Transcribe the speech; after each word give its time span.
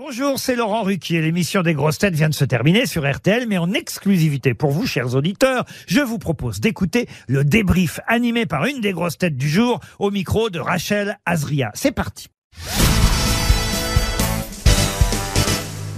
Bonjour, 0.00 0.38
c'est 0.38 0.54
Laurent 0.54 0.84
Ruquier. 0.84 1.20
L'émission 1.20 1.62
des 1.62 1.74
grosses 1.74 1.98
têtes 1.98 2.14
vient 2.14 2.28
de 2.28 2.34
se 2.34 2.44
terminer 2.44 2.86
sur 2.86 3.04
RTL, 3.04 3.48
mais 3.48 3.58
en 3.58 3.72
exclusivité 3.72 4.54
pour 4.54 4.70
vous, 4.70 4.86
chers 4.86 5.16
auditeurs, 5.16 5.64
je 5.88 5.98
vous 5.98 6.18
propose 6.18 6.60
d'écouter 6.60 7.08
le 7.26 7.42
débrief 7.42 7.98
animé 8.06 8.46
par 8.46 8.64
une 8.66 8.80
des 8.80 8.92
grosses 8.92 9.18
têtes 9.18 9.36
du 9.36 9.48
jour 9.48 9.80
au 9.98 10.12
micro 10.12 10.50
de 10.50 10.60
Rachel 10.60 11.18
Azria. 11.26 11.72
C'est 11.74 11.90
parti. 11.90 12.28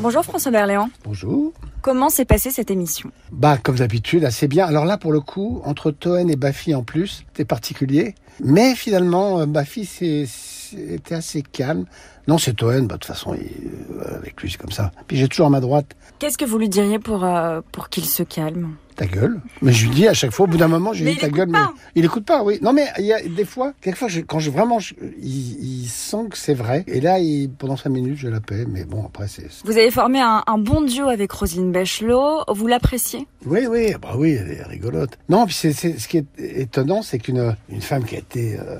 Bonjour 0.00 0.24
François 0.24 0.50
Berléand. 0.50 0.88
Bonjour. 1.04 1.52
Comment 1.82 2.08
s'est 2.08 2.24
passée 2.24 2.50
cette 2.50 2.70
émission? 2.70 3.10
Bah, 3.30 3.58
comme 3.58 3.76
d'habitude, 3.76 4.24
assez 4.24 4.48
bien. 4.48 4.64
Alors 4.64 4.86
là, 4.86 4.96
pour 4.96 5.12
le 5.12 5.20
coup, 5.20 5.60
entre 5.66 5.90
Toen 5.90 6.30
et 6.30 6.36
Baffy 6.36 6.74
en 6.74 6.82
plus, 6.82 7.24
c'était 7.28 7.44
particulier. 7.44 8.14
Mais 8.42 8.74
finalement, 8.74 9.40
euh, 9.40 9.46
Baffy 9.46 9.84
c'était 9.84 11.14
assez 11.14 11.42
calme. 11.42 11.84
Non, 12.30 12.38
c'est 12.38 12.54
Toen, 12.54 12.86
bah, 12.86 12.94
de 12.94 13.00
toute 13.00 13.06
façon, 13.06 13.34
il- 13.34 13.98
euh, 13.98 14.16
avec 14.18 14.40
lui, 14.40 14.48
c'est 14.48 14.56
comme 14.56 14.70
ça. 14.70 14.92
Puis 15.08 15.16
j'ai 15.16 15.26
toujours 15.26 15.46
à 15.48 15.50
ma 15.50 15.58
droite 15.58 15.96
Qu'est-ce 16.20 16.38
que 16.38 16.44
vous 16.44 16.58
lui 16.58 16.68
diriez 16.68 16.98
pour, 17.00 17.24
euh, 17.24 17.60
pour 17.72 17.88
qu'il 17.88 18.04
se 18.04 18.22
calme? 18.22 18.76
Ta 18.94 19.06
gueule. 19.06 19.40
Mais 19.62 19.72
je 19.72 19.86
lui 19.86 19.94
dis 19.94 20.06
à 20.06 20.12
chaque 20.12 20.30
fois, 20.32 20.44
au 20.44 20.48
bout 20.50 20.58
d'un 20.58 20.68
moment, 20.68 20.92
j'ai 20.92 21.06
dit 21.10 21.16
ta 21.16 21.30
gueule. 21.30 21.48
pas. 21.50 21.72
Mais 21.74 21.80
il 21.94 22.04
écoute 22.04 22.26
pas, 22.26 22.42
oui. 22.44 22.58
Non, 22.60 22.74
mais 22.74 22.84
il 22.98 23.06
y 23.06 23.14
a 23.14 23.22
des 23.22 23.46
fois, 23.46 23.72
quelquefois, 23.80 24.08
je- 24.08 24.20
quand 24.20 24.38
je 24.40 24.50
vraiment, 24.50 24.78
je- 24.78 24.92
il, 25.22 25.82
il 25.84 25.88
sent 25.88 26.26
que 26.30 26.36
c'est 26.36 26.52
vrai. 26.52 26.84
Et 26.86 27.00
là, 27.00 27.18
il- 27.18 27.48
pendant 27.48 27.78
cinq 27.78 27.88
minutes, 27.88 28.18
je 28.18 28.28
la 28.28 28.40
paie. 28.40 28.66
Mais 28.68 28.84
bon, 28.84 29.02
après, 29.06 29.26
c'est. 29.28 29.46
Vous 29.64 29.70
avez 29.78 29.90
formé 29.90 30.20
un, 30.20 30.42
un 30.46 30.58
bon 30.58 30.82
duo 30.82 31.08
avec 31.08 31.32
Roselyne 31.32 31.72
Bachelot. 31.72 32.44
Vous 32.48 32.66
l'appréciez? 32.66 33.26
Oui, 33.46 33.60
oui, 33.66 33.94
bah 34.02 34.12
oui, 34.18 34.32
elle 34.32 34.50
est 34.52 34.62
rigolote. 34.64 35.16
Non, 35.30 35.46
puis 35.46 35.54
c'est, 35.54 35.72
ce 35.72 36.06
qui 36.06 36.18
est 36.18 36.26
étonnant, 36.38 37.00
c'est 37.00 37.18
qu'une 37.18 37.56
une 37.70 37.80
femme 37.80 38.04
qui 38.04 38.16
a 38.16 38.18
été 38.18 38.58
euh, 38.60 38.76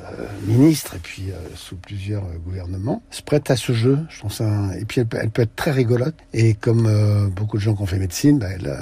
ministre 0.47 0.97
et 0.97 1.01
puis 1.03 1.31
euh, 1.31 1.37
sous 1.55 1.77
plusieurs 1.77 2.25
gouvernements 2.45 3.03
se 3.11 3.23
prête 3.23 3.40
à 3.49 3.57
ce 3.57 3.73
jeu. 3.73 3.99
Je 4.09 4.19
trouve 4.19 4.33
ça. 4.33 4.47
Et 4.81 4.85
puis 4.85 5.01
elle, 5.01 5.07
peut- 5.07 5.19
elle 5.21 5.31
peut 5.31 5.43
être 5.43 5.55
très 5.57 5.71
rigolote. 5.71 6.15
Et 6.35 6.55
comme 6.55 6.87
euh, 6.87 7.29
beaucoup 7.29 7.57
de 7.57 7.63
gens 7.63 7.75
qui 7.75 7.83
ont 7.83 7.87
fait 7.87 7.99
médecine, 7.99 8.39
bah, 8.39 8.49
elle, 8.55 8.69
a, 8.69 8.79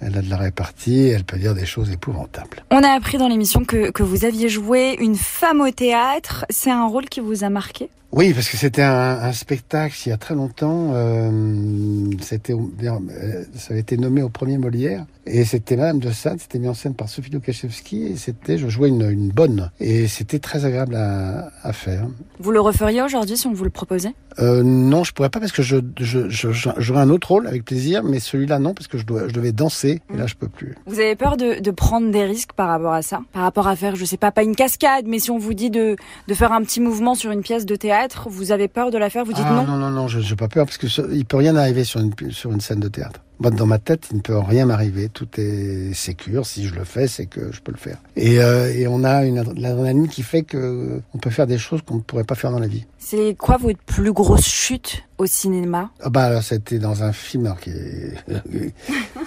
elle 0.00 0.18
a 0.18 0.22
de 0.22 0.28
la 0.30 0.36
répartie. 0.36 1.06
Elle 1.08 1.24
peut 1.24 1.38
dire 1.38 1.54
des 1.54 1.66
choses 1.66 1.90
épouvantables. 1.90 2.64
On 2.70 2.82
a 2.82 2.88
appris 2.90 3.18
dans 3.18 3.28
l'émission 3.28 3.64
que, 3.64 3.90
que 3.90 4.02
vous 4.02 4.24
aviez 4.24 4.48
joué 4.48 4.96
une 5.00 5.16
femme 5.16 5.60
au 5.60 5.70
théâtre. 5.70 6.44
C'est 6.50 6.70
un 6.70 6.86
rôle 6.86 7.06
qui 7.06 7.20
vous 7.20 7.44
a 7.44 7.50
marqué? 7.50 7.88
Oui, 8.12 8.32
parce 8.32 8.48
que 8.48 8.56
c'était 8.56 8.82
un, 8.82 9.18
un 9.22 9.32
spectacle 9.32 9.96
il 10.06 10.10
y 10.10 10.12
a 10.12 10.16
très 10.16 10.36
longtemps. 10.36 10.90
Euh, 10.92 12.10
c'était, 12.20 12.52
euh, 12.52 13.44
ça 13.56 13.72
avait 13.72 13.80
été 13.80 13.96
nommé 13.96 14.22
au 14.22 14.28
premier 14.28 14.56
Molière. 14.56 15.04
Et 15.26 15.44
c'était 15.44 15.76
Madame 15.76 15.98
de 15.98 16.10
Sade, 16.12 16.38
c'était 16.38 16.58
mis 16.60 16.68
en 16.68 16.74
scène 16.74 16.94
par 16.94 17.08
Sophie 17.08 17.30
Lukaszewski. 17.30 18.04
Et 18.12 18.16
c'était, 18.16 18.56
je 18.56 18.68
jouais 18.68 18.90
une, 18.90 19.10
une 19.10 19.30
bonne. 19.30 19.70
Et 19.80 20.06
c'était 20.06 20.38
très 20.38 20.64
agréable 20.64 20.94
à, 20.94 21.50
à 21.64 21.72
faire. 21.72 22.06
Vous 22.38 22.52
le 22.52 22.60
referiez 22.60 23.02
aujourd'hui 23.02 23.36
si 23.36 23.48
on 23.48 23.52
vous 23.52 23.64
le 23.64 23.70
proposait 23.84 24.14
Euh, 24.40 24.62
non, 24.64 25.04
je 25.04 25.12
pourrais 25.12 25.28
pas 25.30 25.38
parce 25.40 25.52
que 25.52 25.62
je, 25.62 25.76
je, 26.00 26.28
je, 26.28 26.50
je- 26.52 26.68
j'aurais 26.78 27.00
un 27.02 27.10
autre 27.10 27.28
rôle 27.28 27.46
avec 27.46 27.64
plaisir. 27.64 28.02
Mais 28.02 28.18
celui-là, 28.20 28.58
non, 28.58 28.74
parce 28.74 28.88
que 28.88 28.98
je, 28.98 29.04
dois, 29.06 29.28
je 29.28 29.32
devais 29.32 29.52
danser. 29.52 30.00
Et 30.12 30.16
là, 30.16 30.26
je 30.26 30.34
peux 30.34 30.48
plus. 30.48 30.74
Vous 30.86 30.98
avez 30.98 31.14
peur 31.16 31.36
de, 31.36 31.60
de 31.60 31.70
prendre 31.70 32.10
des 32.10 32.24
risques 32.24 32.52
par 32.52 32.68
rapport 32.68 32.92
à 32.92 33.02
ça? 33.02 33.20
Par 33.32 33.42
rapport 33.42 33.68
à 33.68 33.76
faire, 33.76 33.96
je 33.96 34.04
sais 34.04 34.16
pas, 34.16 34.32
pas 34.32 34.42
une 34.42 34.56
cascade, 34.56 35.04
mais 35.06 35.18
si 35.18 35.30
on 35.30 35.38
vous 35.38 35.54
dit 35.54 35.70
de, 35.70 35.96
de 36.28 36.34
faire 36.34 36.52
un 36.52 36.62
petit 36.62 36.80
mouvement 36.80 37.14
sur 37.14 37.30
une 37.30 37.42
pièce 37.42 37.66
de 37.66 37.76
théâtre, 37.76 38.28
vous 38.28 38.50
avez 38.52 38.68
peur 38.68 38.90
de 38.90 38.98
la 38.98 39.10
faire? 39.10 39.24
Vous 39.24 39.32
dites 39.32 39.44
ah, 39.46 39.52
non? 39.54 39.66
non, 39.66 39.76
non, 39.76 39.90
non, 39.90 40.08
je 40.08 40.18
n'ai 40.18 40.36
pas 40.36 40.48
peur 40.48 40.66
parce 40.66 40.78
que 40.78 40.88
ce- 40.88 41.12
il 41.12 41.24
peut 41.24 41.36
rien 41.36 41.54
arriver 41.56 41.84
sur 41.84 42.00
une, 42.00 42.12
sur 42.30 42.50
une 42.50 42.60
scène 42.60 42.80
de 42.80 42.88
théâtre. 42.88 43.20
Dans 43.40 43.66
ma 43.66 43.78
tête, 43.78 44.06
il 44.12 44.18
ne 44.18 44.22
peut 44.22 44.38
rien 44.38 44.64
m'arriver. 44.64 45.08
Tout 45.08 45.26
est 45.38 45.92
sécure. 45.92 46.46
Si 46.46 46.66
je 46.66 46.74
le 46.74 46.84
fais, 46.84 47.08
c'est 47.08 47.26
que 47.26 47.50
je 47.52 47.60
peux 47.60 47.72
le 47.72 47.78
faire. 47.78 47.98
Et, 48.16 48.38
euh, 48.40 48.72
et 48.72 48.86
on 48.86 49.02
a 49.02 49.24
une 49.24 49.38
ad- 49.38 49.58
l'adrénaline 49.58 50.08
qui 50.08 50.22
fait 50.22 50.42
que 50.44 51.00
on 51.14 51.18
peut 51.18 51.30
faire 51.30 51.48
des 51.48 51.58
choses 51.58 51.82
qu'on 51.82 51.96
ne 51.96 52.00
pourrait 52.00 52.22
pas 52.24 52.36
faire 52.36 52.52
dans 52.52 52.60
la 52.60 52.68
vie. 52.68 52.86
C'est 53.06 53.36
quoi 53.38 53.58
votre 53.58 53.80
plus 53.80 54.12
grosse 54.14 54.46
chute 54.46 55.02
au 55.18 55.26
cinéma? 55.26 55.90
Ah 56.00 56.08
bah 56.08 56.24
alors, 56.24 56.42
c'était 56.42 56.78
dans 56.78 57.02
un 57.02 57.12
film 57.12 57.44
alors, 57.44 57.60
qui 57.60 57.68
est, 57.68 58.14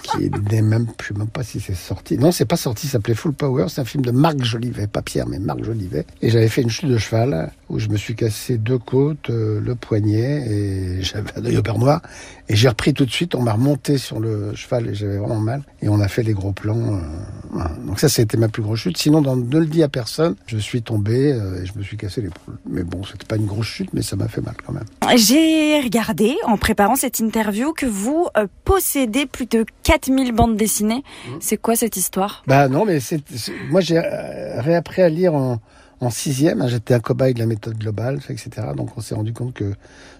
qui 0.01 0.31
n'est 0.51 0.61
même, 0.63 0.87
je 0.99 1.07
sais 1.07 1.13
même 1.13 1.27
pas 1.27 1.43
si 1.43 1.59
c'est 1.59 1.75
sorti. 1.75 2.17
Non, 2.17 2.31
c'est 2.31 2.45
pas 2.45 2.57
sorti. 2.57 2.87
Ça 2.87 2.93
s'appelait 2.93 3.13
Full 3.13 3.33
Power. 3.33 3.67
C'est 3.69 3.79
un 3.81 3.85
film 3.85 4.03
de 4.03 4.09
Marc 4.09 4.43
Jolivet, 4.43 4.87
pas 4.87 5.03
Pierre, 5.03 5.27
mais 5.27 5.37
Marc 5.37 5.63
Jolivet. 5.63 6.07
Et 6.23 6.31
j'avais 6.31 6.47
fait 6.49 6.63
une 6.63 6.71
chute 6.71 6.89
de 6.89 6.97
cheval 6.97 7.51
où 7.69 7.77
je 7.77 7.87
me 7.89 7.97
suis 7.97 8.15
cassé 8.15 8.57
deux 8.57 8.79
côtes, 8.79 9.29
euh, 9.29 9.61
le 9.61 9.75
poignet 9.75 10.47
et 10.49 11.03
j'avais 11.03 11.29
un 11.37 11.45
œil 11.45 11.57
au 11.57 11.61
beurre 11.61 11.77
noir. 11.79 12.01
Et 12.49 12.55
j'ai 12.55 12.69
repris 12.69 12.93
tout 12.95 13.05
de 13.05 13.11
suite. 13.11 13.35
On 13.35 13.41
m'a 13.43 13.53
remonté 13.53 13.97
sur 13.99 14.19
le 14.19 14.55
cheval 14.55 14.87
et 14.87 14.95
j'avais 14.95 15.17
vraiment 15.17 15.39
mal. 15.39 15.61
Et 15.81 15.89
on 15.89 15.99
a 15.99 16.07
fait 16.07 16.23
les 16.23 16.33
gros 16.33 16.51
plans. 16.51 16.95
euh. 16.95 17.59
Donc 17.85 17.99
ça, 17.99 18.09
c'était 18.09 18.37
ma 18.37 18.47
plus 18.49 18.63
grosse 18.63 18.79
chute. 18.79 18.97
Sinon, 18.97 19.21
dans 19.21 19.35
Ne 19.35 19.59
le 19.59 19.65
dis 19.67 19.83
à 19.83 19.87
personne, 19.89 20.35
je 20.47 20.57
suis 20.57 20.81
tombé 20.81 21.31
euh, 21.31 21.61
et 21.61 21.65
je 21.65 21.77
me 21.77 21.83
suis 21.83 21.95
cassé 21.97 22.21
l'épaule. 22.21 22.57
Mais 22.69 22.83
bon, 22.83 23.03
c'était 23.03 23.25
pas 23.25 23.35
une 23.35 23.45
grosse 23.45 23.66
chute, 23.67 23.89
mais 23.93 24.01
ça 24.01 24.15
m'a 24.15 24.27
fait 24.27 24.41
mal 24.41 24.55
quand 24.65 24.73
même. 24.73 24.85
J'ai 25.17 25.79
regardé 25.81 26.35
en 26.45 26.57
préparant 26.57 26.95
cette 26.95 27.19
interview 27.19 27.73
que 27.73 27.85
vous 27.85 28.27
euh, 28.37 28.47
possédez 28.65 29.25
plus 29.25 29.45
de 29.45 29.65
4000 29.83 30.31
bandes 30.31 30.55
dessinées. 30.55 31.03
C'est 31.39 31.57
quoi 31.57 31.75
cette 31.75 31.97
histoire? 31.97 32.43
Bah 32.47 32.67
non, 32.67 32.85
mais 32.85 32.99
c'est, 32.99 33.21
c'est- 33.35 33.53
moi 33.69 33.81
j'ai 33.81 33.97
euh, 33.97 34.61
réappris 34.61 35.01
à 35.01 35.09
lire 35.09 35.33
en, 35.35 35.59
en 35.99 36.09
sixième. 36.09 36.61
hein. 36.61 36.67
J'étais 36.67 36.93
un 36.93 36.99
cobaye 36.99 37.33
de 37.33 37.39
la 37.39 37.45
méthode 37.45 37.77
globale, 37.77 38.19
etc. 38.29 38.49
Donc 38.75 38.89
on 38.97 39.01
s'est 39.01 39.15
rendu 39.15 39.33
compte 39.33 39.53
que 39.53 39.73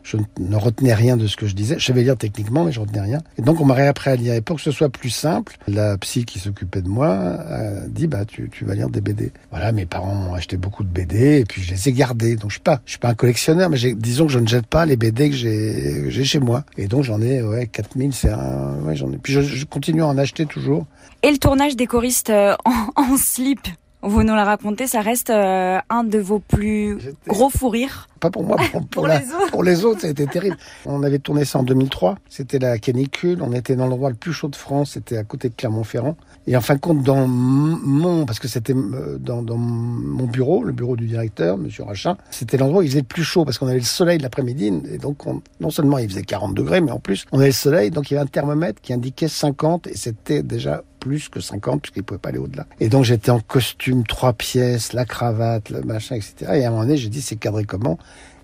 je 0.04 0.18
ne 0.40 0.56
retenais 0.56 0.94
rien 0.94 1.18
de 1.18 1.28
ce 1.28 1.36
que 1.36 1.48
je 1.48 1.54
disais. 1.56 1.78
Je 1.80 1.86
savais 1.86 2.04
lire 2.04 2.18
techniquement, 2.18 2.64
mais 2.64 2.72
je 2.72 2.80
retenais 2.80 3.02
rien. 3.02 3.20
Et 3.38 3.42
donc 3.42 3.60
on 3.62 3.66
m'a 3.66 3.74
réappris 3.74 4.10
à 4.10 4.16
lire. 4.16 4.34
Et 4.34 4.42
pour 4.42 4.56
que 4.56 4.62
ce 4.62 4.72
soit 4.72 4.90
plus 4.90 5.10
simple, 5.10 5.58
la 5.68 5.98
psy 5.98 6.26
qui 6.26 6.40
s'occupait 6.40 6.82
de 6.82 6.88
moi 6.90 7.10
a 7.10 7.88
dit 7.88 8.08
bah 8.08 8.26
tu, 8.26 8.50
tu 8.50 8.66
vas 8.66 8.74
lire 8.76 8.90
des 8.90 9.02
BD. 9.02 9.32
Voilà, 9.52 9.72
mes 9.72 9.86
parents 9.86 10.30
ont 10.30 10.34
acheté 10.34 10.58
beaucoup 10.58 10.84
de 10.84 10.90
BD 10.90 11.40
et 11.40 11.46
puis 11.46 11.62
je 11.62 11.72
les 11.72 11.90
ai 11.90 11.92
gardés. 11.94 12.36
Donc 12.36 12.50
je 12.50 12.56
suis 12.56 12.62
pas, 12.64 12.82
suis 12.86 13.00
pas 13.00 13.10
un 13.10 13.16
collectionneur, 13.16 13.70
mais 13.70 13.78
disons 13.94 14.26
que 14.28 14.32
je 14.32 14.40
ne 14.40 14.48
jette 14.48 14.68
pas 14.68 14.86
les 14.86 14.98
BD 14.98 15.30
que 15.30 15.36
j'ai, 15.36 16.24
chez 16.24 16.40
moi. 16.40 16.64
Et 16.78 16.88
donc 16.88 17.04
j'en 17.04 17.22
ai 17.22 17.42
ouais 17.42 17.68
4000, 17.68 18.14
c'est 18.14 18.30
un, 18.30 18.94
j'en 18.94 19.12
ai. 19.12 19.18
Puis 19.18 19.34
je, 19.34 19.66
continue 19.66 20.02
à 20.02 20.08
en 20.08 20.18
acheter 20.18 20.46
toujours. 20.46 20.86
Et 21.24 21.32
le 21.32 21.38
tournage 21.38 21.76
des 21.76 21.88
choristes 21.88 22.30
euh, 22.30 22.56
en 22.96 23.18
slip? 23.18 23.60
Vous 24.04 24.24
nous 24.24 24.36
la 24.36 24.44
racontez, 24.46 24.88
ça 24.88 25.02
reste 25.02 25.30
euh, 25.30 25.80
un 25.90 26.04
de 26.04 26.20
vos 26.20 26.40
plus 26.40 26.98
gros 27.28 27.50
fous 27.50 27.70
rires. 27.70 28.08
Pas 28.20 28.30
pour 28.32 28.44
moi, 28.44 28.56
pour, 28.58 28.82
pour 28.82 28.88
Pour 28.88 29.08
la- 29.08 29.20
les 29.20 29.26
autres. 29.28 29.52
pour 29.52 29.64
les 29.64 29.86
autres, 29.86 30.02
ça 30.02 30.08
a 30.08 30.10
été 30.10 30.26
terrible. 30.26 30.58
On 30.86 31.04
avait 31.04 31.20
tourné 31.20 31.46
ça 31.46 31.60
en 31.60 31.64
2003. 31.64 32.18
C'était 32.30 32.58
la 32.60 32.78
canicule. 32.80 33.42
On 33.44 33.52
était 33.54 33.76
dans 33.76 33.86
l'endroit 33.88 34.10
le 34.10 34.16
plus 34.16 34.34
chaud 34.34 34.48
de 34.48 34.56
France. 34.56 34.92
C'était 34.94 35.18
à 35.18 35.24
côté 35.24 35.50
de 35.50 35.54
Clermont-Ferrand. 35.56 36.16
Et 36.48 36.56
en 36.58 36.62
fin 36.62 36.76
de 36.76 36.80
compte, 36.80 37.04
dans 37.04 37.28
mon, 37.28 38.26
parce 38.26 38.40
que 38.40 38.48
c'était 38.48 38.74
euh, 38.74 39.18
dans, 39.20 39.44
dans 39.44 39.58
mon 39.58 40.26
bureau, 40.26 40.64
le 40.64 40.72
bureau 40.72 40.96
du 40.96 41.06
directeur, 41.06 41.58
Monsieur 41.58 41.84
Rachin, 41.84 42.18
c'était 42.32 42.58
l'endroit 42.58 42.80
où 42.80 42.84
il 42.84 42.88
faisait 42.90 43.02
le 43.02 43.06
plus 43.06 43.24
chaud 43.24 43.46
parce 43.46 43.58
qu'on 43.60 43.68
avait 43.68 43.78
le 43.80 43.84
soleil 43.84 44.18
l'après-midi. 44.20 44.72
Et 44.92 44.98
donc, 44.98 45.28
on- 45.28 45.42
non 45.60 45.70
seulement 45.70 45.98
il 46.00 46.10
faisait 46.10 46.24
40 46.24 46.54
degrés, 46.56 46.82
mais 46.82 46.92
en 46.92 47.00
plus, 47.00 47.26
on 47.32 47.38
avait 47.40 47.48
le 47.48 47.52
soleil. 47.54 47.92
Donc, 47.92 48.10
il 48.10 48.16
y 48.16 48.18
avait 48.18 48.24
un 48.26 48.28
thermomètre 48.30 48.82
qui 48.82 48.94
indiquait 48.94 49.28
50 49.28 49.86
et 49.88 49.96
c'était 49.98 50.42
déjà 50.42 50.84
plus 51.08 51.30
que 51.30 51.40
50 51.40 51.82
puisqu'il 51.82 52.04
pouvait 52.04 52.18
pas 52.20 52.30
aller 52.30 52.38
au-delà. 52.38 52.66
Et 52.80 52.90
donc, 52.90 53.06
j'étais 53.06 53.32
en 53.32 53.40
costume, 53.40 54.06
trois 54.06 54.34
pièces, 54.34 54.92
la 54.94 55.06
cravate, 55.06 55.70
le 55.70 55.82
machin, 55.82 56.16
etc. 56.16 56.36
Et 56.56 56.66
à 56.66 56.68
un 56.68 56.72
moment 56.72 56.84
donné, 56.84 56.98
j'ai 56.98 57.10
dit, 57.10 57.22
c'est 57.22 57.38
cadré 57.38 57.64
comment? 57.64 57.98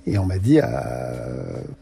Et 0.05 0.17
on 0.17 0.25
m'a 0.25 0.37
dit 0.37 0.59
euh, 0.59 0.65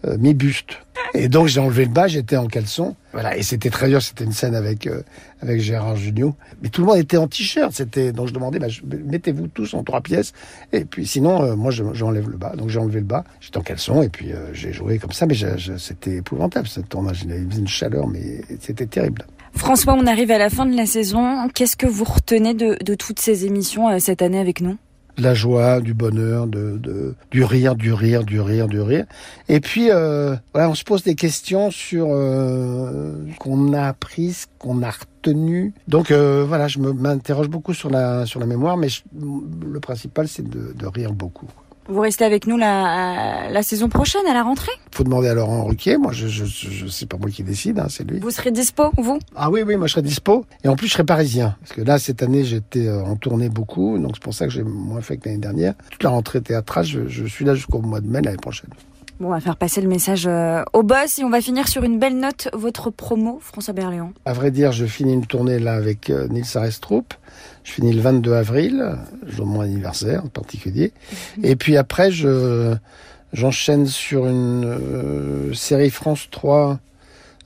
euh, 0.06 0.18
mi-buste. 0.20 0.78
Et 1.16 1.28
donc 1.28 1.48
j'ai 1.48 1.60
enlevé 1.60 1.86
le 1.86 1.92
bas, 1.92 2.08
j'étais 2.08 2.38
en 2.38 2.46
caleçon. 2.46 2.96
Voilà, 3.14 3.36
et 3.36 3.42
c'était 3.42 3.72
très 3.72 3.90
dur, 3.90 4.00
c'était 4.00 4.24
une 4.26 4.32
scène 4.32 4.54
avec 4.54 4.86
euh, 4.86 5.02
avec 5.42 5.60
Gérard 5.60 5.96
Jugnot. 5.96 6.36
Mais 6.62 6.70
tout 6.70 6.82
le 6.82 6.88
monde 6.88 6.98
était 7.00 7.18
en 7.18 7.28
t-shirt, 7.28 7.72
c'était 7.74 8.12
donc 8.12 8.28
je 8.28 8.34
demandais 8.34 8.60
bah, 8.60 8.68
mettez-vous 8.86 9.48
tous 9.48 9.74
en 9.74 9.84
trois 9.84 10.02
pièces 10.02 10.34
et 10.72 10.86
puis 10.86 11.08
sinon 11.08 11.58
moi 11.58 11.72
je- 11.72 11.84
j'enlève 11.94 12.30
le 12.30 12.38
bas. 12.38 12.54
Donc 12.56 12.70
j'ai 12.70 12.78
enlevé 12.78 13.00
le 13.00 13.08
bas, 13.08 13.24
j'étais 13.40 13.58
en 13.58 13.62
caleçon 13.64 14.04
et 14.04 14.10
puis 14.10 14.32
j'ai 14.54 14.72
joué 14.72 15.00
comme 15.00 15.12
ça 15.14 15.26
mais 15.26 15.34
c'était 15.80 16.18
épouvantable 16.18 16.68
ce 16.68 16.80
tournage, 16.82 17.24
il 17.26 17.32
avait 17.32 17.42
une 17.42 17.68
chaleur 17.68 18.08
mais 18.08 18.42
c'était 18.60 18.86
terrible. 18.86 19.26
François, 19.56 19.94
on 19.94 20.06
arrive 20.08 20.32
à 20.32 20.38
la 20.38 20.50
fin 20.50 20.66
de 20.66 20.76
la 20.76 20.86
saison. 20.86 21.48
Qu'est-ce 21.54 21.76
que 21.76 21.88
vous 21.88 22.04
retenez 22.04 22.54
de, 22.54 22.96
toutes 22.96 23.20
ces 23.20 23.46
émissions 23.46 23.90
euh, 23.90 24.00
cette 24.00 24.22
année 24.22 24.40
avec 24.40 24.62
nous? 24.62 24.78
La 25.18 25.34
joie, 25.34 25.82
du 25.82 25.94
bonheur, 25.94 26.48
du 26.48 27.44
rire, 27.44 27.76
du 27.76 27.94
rire, 27.94 28.24
du 28.24 28.40
rire, 28.40 28.68
du 28.68 28.82
rire. 28.82 29.06
Et 29.50 29.60
puis 29.60 29.90
euh, 29.90 30.36
on 30.56 30.74
se 30.74 30.84
pose 30.84 31.04
des 31.04 31.16
questions 31.16 31.70
sur 31.70 32.08
euh, 32.10 33.14
qu'on 33.40 33.74
a 33.74 33.84
appris, 33.84 34.34
ce 34.34 34.46
qu'on 34.58 34.82
a 34.82 34.90
retenu. 34.90 35.74
Donc 35.88 36.12
euh, 36.12 36.46
voilà, 36.48 36.68
je 36.68 36.80
m'interroge 36.80 37.50
beaucoup 37.50 37.74
sur 37.74 37.90
la 37.90 38.26
mémoire, 38.48 38.78
mais 38.78 38.88
le 39.14 39.80
principal 39.80 40.28
c'est 40.28 40.48
de 40.48 40.86
rire 40.88 41.12
beaucoup. 41.12 41.48
Vous 41.90 42.00
restez 42.00 42.24
avec 42.24 42.48
nous 42.48 42.58
la, 42.58 43.50
la 43.50 43.64
saison 43.64 43.90
prochaine, 43.90 44.22
à 44.30 44.34
la 44.34 44.44
rentrée 44.44 44.72
Faut 44.92 45.04
demander 45.04 45.28
à 45.30 45.34
Laurent 45.34 45.66
Ruquier. 45.66 45.98
Moi, 45.98 46.12
je 46.14 46.28
je, 46.28 46.46
je, 46.46 46.70
je- 46.70 46.88
c'est 46.88 47.08
pas 47.08 47.18
moi 47.18 47.30
qui 47.30 47.44
décide, 47.44 47.80
hein, 47.80 47.88
c'est 47.90 48.04
lui. 48.10 48.20
Vous 48.20 48.30
serez 48.32 48.52
dispo, 48.52 48.92
vous 48.98 49.20
Ah 49.36 49.50
oui, 49.50 49.64
oui, 49.66 49.76
moi 49.76 49.88
je 49.88 49.94
serai 49.94 50.02
dispo. 50.04 50.46
Et 50.64 50.68
en 50.68 50.76
plus, 50.76 50.88
je 50.88 50.94
serai 50.94 51.04
parisien. 51.04 51.58
Parce 51.62 51.74
que 51.74 51.82
là, 51.82 51.98
cette 52.00 52.22
année, 52.24 52.44
j'étais 52.46 52.88
euh, 52.88 53.04
en 53.04 53.16
tournée 53.16 53.50
beaucoup. 53.50 53.98
Donc 53.98 54.12
c'est 54.14 54.24
pour 54.24 54.34
ça 54.34 54.46
que 54.46 54.52
j'ai 54.52 54.64
moins 54.64 55.02
fait 55.02 55.18
que 55.18 55.28
l'année 55.28 55.42
dernière. 55.42 55.74
Toute 55.90 56.04
la 56.04 56.12
rentrée 56.12 56.42
théâtrale, 56.42 56.86
je, 56.86 57.08
je 57.08 57.26
suis 57.26 57.44
là 57.46 57.56
jusqu'au 57.56 57.80
mois 57.82 58.00
de 58.00 58.08
mai 58.08 58.22
l'année 58.22 58.38
prochaine. 58.38 58.70
Bon, 59.22 59.28
on 59.28 59.32
va 59.32 59.40
faire 59.40 59.56
passer 59.56 59.82
le 59.82 59.88
message 59.88 60.26
euh, 60.26 60.64
au 60.74 60.82
boss 60.82 61.20
et 61.20 61.24
on 61.24 61.30
va 61.30 61.42
finir 61.42 61.68
sur 61.68 61.84
une 61.84 62.00
belle 62.00 62.18
note. 62.18 62.50
Votre 62.54 62.90
promo, 62.90 63.38
François 63.40 63.74
Berléand. 63.74 64.14
À 64.26 64.34
vrai 64.34 64.50
dire, 64.50 64.72
je 64.72 64.86
finis 64.86 65.14
une 65.14 65.28
tournée 65.28 65.60
là 65.60 65.74
avec 65.74 66.10
euh, 66.10 66.28
Nils 66.28 66.44
Arestrup. 66.56 67.14
Je 67.64 67.72
finis 67.72 67.94
le 67.94 68.02
22 68.02 68.34
avril, 68.34 68.98
jour 69.28 69.46
de 69.46 69.52
mon 69.52 69.62
anniversaire 69.62 70.26
en 70.26 70.30
particulier. 70.30 70.92
Et 71.44 71.56
puis 71.56 71.78
après, 71.78 72.12
je 72.12 72.76
J'enchaîne 73.34 73.86
sur 73.86 74.28
une 74.28 74.66
euh, 74.66 75.54
série 75.54 75.90
France 75.90 76.28
3, 76.32 76.80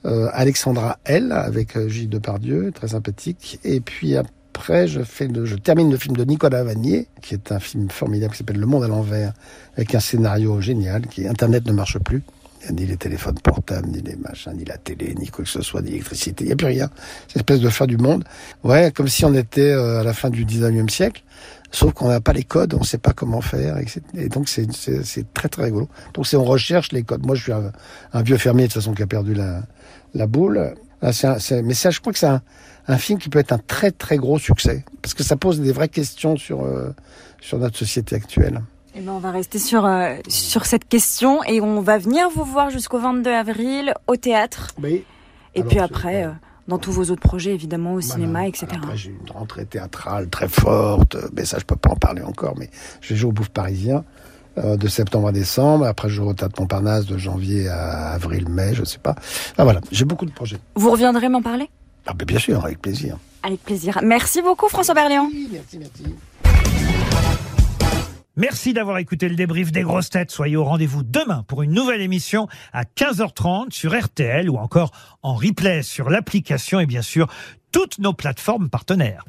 euh, 0.04 0.28
Alexandra 0.32 0.98
L, 1.04 1.30
avec 1.30 1.78
Gilles 1.88 2.08
Depardieu, 2.08 2.72
très 2.72 2.88
sympathique. 2.88 3.60
Et 3.62 3.80
puis 3.80 4.16
après, 4.16 4.32
le, 4.68 5.44
je 5.44 5.54
termine 5.56 5.90
le 5.90 5.96
film 5.96 6.16
de 6.16 6.24
Nicolas 6.24 6.64
Vanier, 6.64 7.06
qui 7.22 7.34
est 7.34 7.52
un 7.52 7.58
film 7.58 7.90
formidable 7.90 8.32
qui 8.32 8.38
s'appelle 8.38 8.58
Le 8.58 8.66
Monde 8.66 8.84
à 8.84 8.88
l'envers, 8.88 9.32
avec 9.76 9.94
un 9.94 10.00
scénario 10.00 10.60
génial, 10.60 11.06
qui 11.06 11.26
Internet 11.26 11.66
ne 11.66 11.72
marche 11.72 11.98
plus. 11.98 12.22
Ni 12.72 12.84
les 12.84 12.96
téléphones 12.96 13.38
portables, 13.38 13.86
ni 13.88 14.00
les 14.00 14.16
machins, 14.16 14.52
ni 14.56 14.64
la 14.64 14.76
télé, 14.76 15.14
ni 15.14 15.28
quoi 15.28 15.44
que 15.44 15.50
ce 15.50 15.62
soit, 15.62 15.82
ni 15.82 15.90
l'électricité. 15.90 16.44
Il 16.44 16.46
n'y 16.48 16.52
a 16.52 16.56
plus 16.56 16.66
rien. 16.66 16.90
C'est 17.28 17.36
une 17.36 17.40
espèce 17.40 17.60
de 17.60 17.68
fin 17.68 17.86
du 17.86 17.96
monde. 17.96 18.24
Ouais, 18.64 18.90
comme 18.90 19.06
si 19.06 19.24
on 19.24 19.34
était 19.34 19.70
à 19.70 20.02
la 20.02 20.12
fin 20.12 20.30
du 20.30 20.44
19e 20.44 20.88
siècle. 20.88 21.22
Sauf 21.70 21.92
qu'on 21.92 22.08
n'a 22.08 22.20
pas 22.20 22.32
les 22.32 22.42
codes, 22.42 22.74
on 22.74 22.80
ne 22.80 22.84
sait 22.84 22.98
pas 22.98 23.12
comment 23.12 23.40
faire. 23.40 23.76
Et 24.14 24.28
donc 24.28 24.48
c'est 24.48 24.66
très 25.32 25.48
très 25.48 25.64
rigolo. 25.64 25.88
Donc 26.14 26.26
c'est 26.26 26.36
on 26.36 26.44
recherche 26.44 26.90
les 26.90 27.04
codes. 27.04 27.24
Moi 27.24 27.36
je 27.36 27.42
suis 27.42 27.52
un, 27.52 28.22
vieux 28.22 28.38
fermier 28.38 28.64
de 28.64 28.72
toute 28.72 28.82
façon 28.82 28.94
qui 28.94 29.02
a 29.02 29.06
perdu 29.06 29.34
la 29.34 30.26
boule. 30.26 30.74
Ah, 31.02 31.10
un, 31.24 31.62
mais 31.62 31.74
ça, 31.74 31.90
je 31.90 32.00
crois 32.00 32.12
que 32.12 32.18
c'est 32.18 32.26
un, 32.26 32.42
un, 32.88 32.96
film 32.96 33.18
qui 33.18 33.28
peut 33.28 33.38
être 33.38 33.52
un 33.52 33.58
très 33.58 33.90
très 33.90 34.16
gros 34.16 34.38
succès 34.38 34.84
parce 35.02 35.14
que 35.14 35.22
ça 35.22 35.36
pose 35.36 35.60
des 35.60 35.72
vraies 35.72 35.88
questions 35.88 36.36
sur 36.36 36.64
euh, 36.64 36.90
sur 37.40 37.58
notre 37.58 37.76
société 37.76 38.16
actuelle. 38.16 38.62
Eh 38.94 39.00
ben, 39.00 39.12
on 39.12 39.18
va 39.18 39.30
rester 39.30 39.58
sur 39.58 39.84
euh, 39.84 40.16
sur 40.28 40.64
cette 40.64 40.88
question 40.88 41.44
et 41.44 41.60
on 41.60 41.80
va 41.82 41.98
venir 41.98 42.28
vous 42.34 42.44
voir 42.44 42.70
jusqu'au 42.70 42.98
22 42.98 43.30
avril 43.30 43.94
au 44.06 44.16
théâtre. 44.16 44.74
Oui. 44.82 45.04
Et 45.54 45.62
puis 45.62 45.78
après, 45.78 46.28
dans 46.68 46.76
tous 46.78 46.92
vos 46.92 47.04
autres 47.04 47.22
projets, 47.22 47.54
évidemment, 47.54 47.94
au 47.94 48.02
cinéma, 48.02 48.46
etc. 48.46 48.66
Après, 48.72 48.96
j'ai 48.96 49.10
une 49.10 49.30
rentrée 49.30 49.64
théâtrale 49.64 50.28
très 50.28 50.48
forte, 50.48 51.16
mais 51.34 51.46
ça, 51.46 51.58
je 51.58 51.64
peux 51.64 51.76
pas 51.76 51.90
en 51.90 51.96
parler 51.96 52.20
encore, 52.20 52.56
mais 52.58 52.68
je 53.00 53.14
vais 53.14 53.16
jouer 53.16 53.30
au 53.30 53.32
Bouffe 53.32 53.48
Parisien 53.48 54.04
euh, 54.58 54.76
de 54.76 54.88
septembre 54.88 55.28
à 55.28 55.32
décembre. 55.32 55.86
Après, 55.86 56.08
je 56.08 56.22
Théâtre 56.32 56.60
Montparnasse 56.60 57.06
de 57.06 57.16
janvier 57.18 57.68
à 57.68 58.12
avril, 58.12 58.48
mai, 58.48 58.74
je 58.74 58.84
sais 58.84 58.98
pas. 58.98 59.14
Ah 59.58 59.64
voilà, 59.64 59.80
j'ai 59.90 60.04
beaucoup 60.04 60.26
de 60.26 60.32
projets. 60.32 60.58
Vous 60.74 60.90
reviendrez 60.90 61.28
m'en 61.28 61.42
parler? 61.42 61.68
Ah, 62.06 62.14
Bien 62.14 62.38
sûr, 62.38 62.64
avec 62.64 62.80
plaisir. 62.80 63.18
Avec 63.42 63.62
plaisir. 63.62 63.98
Merci 64.02 64.42
beaucoup, 64.42 64.68
François 64.68 64.94
Berléand. 64.94 65.28
merci, 65.52 65.78
merci. 65.78 66.14
Merci 68.38 68.74
d'avoir 68.74 68.98
écouté 68.98 69.30
le 69.30 69.34
débrief 69.34 69.72
des 69.72 69.80
grosses 69.80 70.10
têtes. 70.10 70.30
Soyez 70.30 70.56
au 70.56 70.64
rendez-vous 70.64 71.02
demain 71.02 71.42
pour 71.48 71.62
une 71.62 71.72
nouvelle 71.72 72.02
émission 72.02 72.48
à 72.74 72.82
15h30 72.84 73.70
sur 73.70 73.98
RTL 73.98 74.50
ou 74.50 74.56
encore 74.58 74.90
en 75.22 75.34
replay 75.34 75.82
sur 75.82 76.10
l'application 76.10 76.78
et 76.78 76.86
bien 76.86 77.00
sûr 77.00 77.28
toutes 77.72 77.98
nos 77.98 78.12
plateformes 78.12 78.68
partenaires. 78.68 79.24